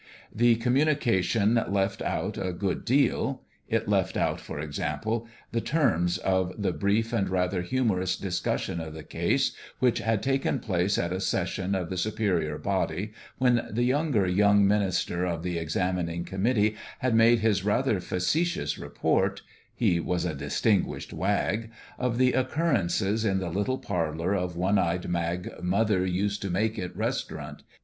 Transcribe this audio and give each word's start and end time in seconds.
The 0.33 0.55
271 0.55 0.97
272 0.97 1.63
BOUND 1.63 1.67
THROUGH 1.69 1.69
communication 1.69 1.73
left 1.75 2.01
out 2.37 2.43
a 2.49 2.53
good 2.53 2.85
deal. 2.85 3.43
It 3.69 3.87
left 3.87 4.17
out, 4.17 4.41
for 4.41 4.59
example, 4.59 5.27
the 5.51 5.61
terms 5.61 6.17
of 6.17 6.53
the 6.57 6.71
brief 6.71 7.13
and 7.13 7.29
rather 7.29 7.61
humorous 7.61 8.15
discussion 8.17 8.79
of 8.79 8.95
the 8.95 9.03
case, 9.03 9.51
which 9.77 9.99
had 9.99 10.23
taken 10.23 10.57
place 10.57 10.97
at 10.97 11.13
a 11.13 11.19
session 11.21 11.75
of 11.75 11.91
the 11.91 11.97
Superior 11.97 12.57
Body 12.57 13.11
when 13.37 13.63
the 13.69 13.83
younger 13.83 14.25
young 14.25 14.67
minister 14.67 15.23
of 15.23 15.43
the 15.43 15.57
exami 15.57 16.03
ning 16.03 16.25
committee 16.25 16.75
had 16.97 17.13
made 17.13 17.41
his 17.41 17.63
rather 17.63 17.99
facetious 17.99 18.79
report 18.79 19.43
(he 19.75 19.99
was 19.99 20.25
a 20.25 20.33
distinguished 20.33 21.13
wag) 21.13 21.69
of 21.99 22.17
the 22.17 22.35
oc 22.35 22.49
currences 22.49 23.23
in 23.23 23.37
the 23.37 23.49
little 23.49 23.77
parlour 23.77 24.33
of 24.33 24.57
One 24.57 24.79
Eyed 24.79 25.07
Mag's 25.07 25.51
Mother 25.61 26.03
Used 26.03 26.41
To 26.41 26.49
Make 26.49 26.79
It 26.79 26.95
Restaurant. 26.97 27.61